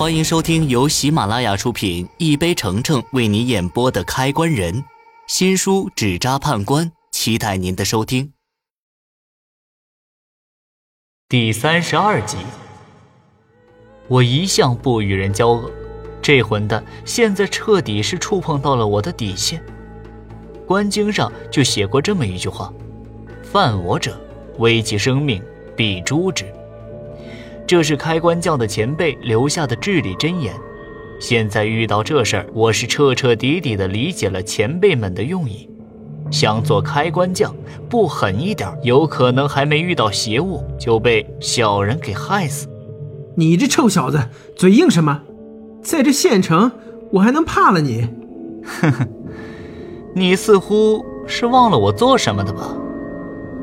[0.00, 4.74] 欢迎收听由喜马拉雅出品、一杯橙橙为你演播的《开关人》
[5.26, 8.32] 新书《纸扎判官》，期待您的收听。
[11.28, 12.38] 第三十二集，
[14.08, 15.70] 我一向不与人交恶，
[16.22, 19.62] 这混蛋现在彻底是触碰到了我的底线。
[20.66, 22.72] 官经上就写过这么一句话
[23.44, 24.18] ：“犯我者，
[24.56, 25.42] 危及生命，
[25.76, 26.50] 必诛之。”
[27.70, 30.52] 这是开关匠的前辈留下的至理真言。
[31.20, 35.70] 现在遇到这事儿，我是彻彻底底的理解了前辈们的用意。
[36.32, 37.54] 想做开关匠，
[37.88, 42.66] 不狠一点，有可能还没遇到邪物，就被小人给害死。
[43.36, 44.18] 你这臭小子，
[44.56, 45.22] 嘴硬什么？
[45.80, 46.72] 在这县城，
[47.12, 48.02] 我还能怕了你？
[48.64, 49.08] 哼哼，
[50.12, 52.76] 你似乎是忘了我做什么的吧？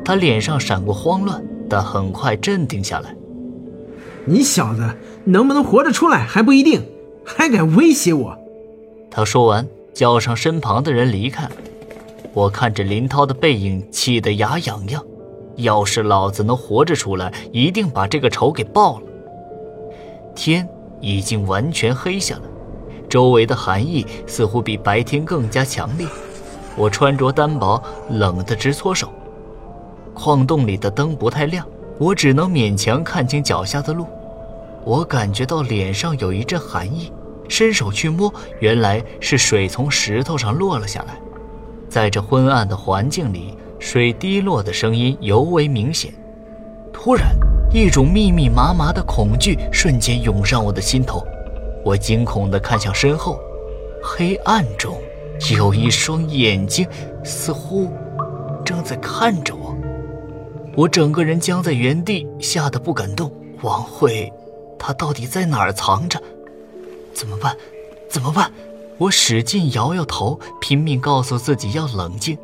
[0.02, 3.14] 他脸上闪过慌乱，但很快镇定下来。
[4.28, 4.86] 你小子
[5.24, 6.86] 能不能活着出来还不一定，
[7.24, 8.38] 还敢威胁我！
[9.10, 11.48] 他说完，叫上身旁的人离开。
[12.34, 15.02] 我看着林涛的背影，气得牙痒痒。
[15.56, 19.06] 要是老子能活着出来，一定把这个仇给报了。
[20.34, 20.68] 天
[21.00, 22.42] 已经完全黑下了，
[23.08, 26.06] 周围的寒意似乎比白天更加强烈。
[26.76, 29.10] 我穿着单薄，冷得直搓手。
[30.12, 31.66] 矿洞里的灯不太亮，
[31.98, 34.06] 我只能勉强看清脚下的路。
[34.84, 37.12] 我感觉到脸上有一阵寒意，
[37.48, 41.18] 伸手去摸，原来是水从石头上落了下来。
[41.88, 46.12] 在这昏暗的环境里，水滴落的声音尤为明显。
[46.92, 47.36] 突然，
[47.72, 51.26] 一种密密麻麻的恐惧瞬间涌上我的心头，
[51.84, 53.38] 我惊恐地看向身后，
[54.02, 54.98] 黑暗中
[55.56, 56.86] 有一双眼睛，
[57.22, 57.90] 似乎
[58.64, 59.76] 正在看着我。
[60.74, 63.32] 我整个人僵在原地，吓得不敢动。
[63.62, 64.32] 王慧。
[64.78, 66.22] 他到底在哪儿藏着？
[67.12, 67.56] 怎么办？
[68.08, 68.52] 怎么办？
[68.98, 72.36] 我使劲摇摇头，拼命告诉自己要冷静，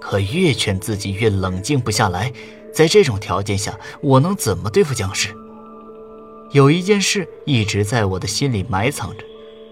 [0.00, 2.32] 可越劝自己越冷静不下来。
[2.72, 5.34] 在这种条件下，我能怎么对付僵尸？
[6.52, 9.22] 有一件事一直在我的心里埋藏着，《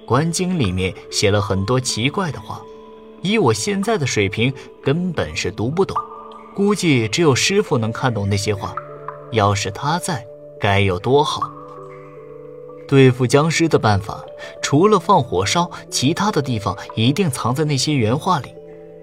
[0.05, 2.61] 观经》里面写了很多奇怪的话，
[3.23, 4.53] 以我现在的水平
[4.83, 5.97] 根本是读不懂，
[6.55, 8.75] 估计只有师傅能看懂那些话。
[9.33, 10.27] 要是他在，
[10.61, 11.51] 该有多好！
[12.89, 14.25] 对付僵尸的办法，
[14.63, 18.55] 除了放火烧，其他的地方一定藏在那些原画里。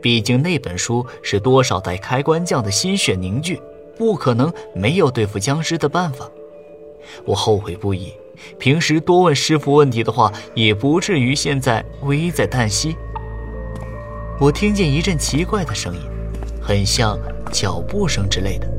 [0.01, 3.61] 毕竟那本书是多少代开关匠的心血凝聚，
[3.97, 6.29] 不可能没有对付僵尸的办法。
[7.25, 8.13] 我后悔不已，
[8.57, 12.95] 平时多问师傅问题的话，也不至于现在危在旦夕。
[14.39, 16.01] 我听见一阵奇怪的声音，
[16.61, 17.17] 很像
[17.51, 18.74] 脚步声之类的。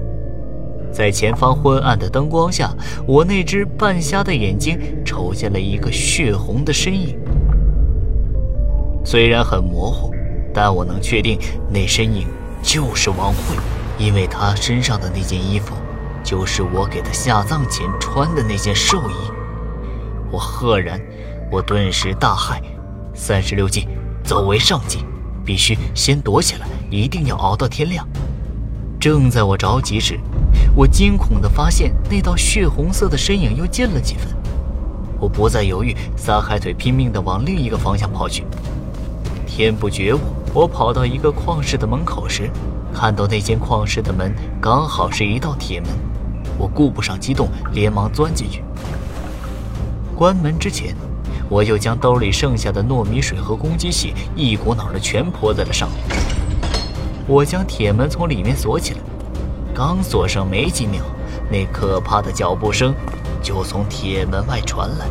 [0.96, 2.74] 在前方昏暗的灯光下，
[3.06, 7.18] 我那只半瞎的眼睛瞅见了一个血红的身影。
[9.04, 10.10] 虽然很模糊，
[10.54, 12.26] 但我能确定那身影
[12.62, 13.54] 就是王慧，
[13.98, 15.74] 因为她身上的那件衣服，
[16.24, 19.30] 就是我给她下葬前穿的那件寿衣。
[20.32, 20.98] 我赫然，
[21.52, 22.58] 我顿时大骇。
[23.12, 23.86] 三十六计，
[24.24, 25.00] 走为上计，
[25.44, 28.08] 必须先躲起来，一定要熬到天亮。
[28.98, 30.18] 正在我着急时，
[30.76, 34.28] 我惊恐地发现，那道血红色的身影又近了几分。
[35.18, 38.44] 我不再犹豫，撒开腿，拼命地往另一个方向跑去。
[39.46, 40.20] 天不绝我，
[40.52, 42.50] 我跑到一个矿室的门口时，
[42.92, 45.88] 看到那间矿室的门刚好是一道铁门。
[46.58, 48.62] 我顾不上激动，连忙钻进去。
[50.14, 50.94] 关门之前，
[51.48, 56.18] 我又将兜里剩下的糯米水和公鸡血一股脑的全泼在了上面。
[57.26, 59.00] 我将铁门从里面锁起来。
[59.76, 61.02] 刚锁上没几秒，
[61.50, 62.94] 那可怕的脚步声
[63.42, 65.06] 就从铁门外传来，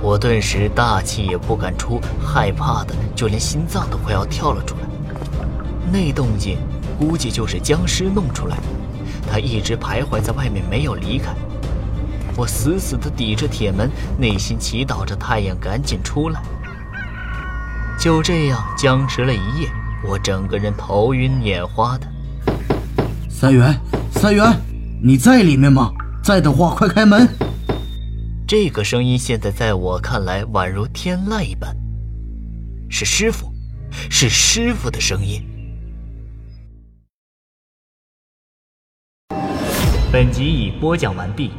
[0.00, 4.82] 我顿时大气也不敢出，害怕的就连心脏都快要跳了出来。
[5.92, 6.56] 那动静
[7.00, 8.62] 估计就是僵尸弄出来的，
[9.28, 11.34] 他一直徘徊在外面没有离开。
[12.36, 16.40] 我死死地抵着铁门，内心祈祷着太阳赶紧出来。
[17.98, 19.68] 就这样僵持了一夜，
[20.06, 22.06] 我整个人头晕眼花的。
[23.44, 23.78] 三元，
[24.10, 24.58] 三元，
[25.02, 25.92] 你在里面吗？
[26.22, 27.28] 在的话，快开门。
[28.48, 31.76] 这个声音现在在我看来宛如天籁一般，
[32.88, 33.52] 是师傅，
[34.08, 35.42] 是师傅的声音。
[40.10, 41.50] 本集已播讲完毕。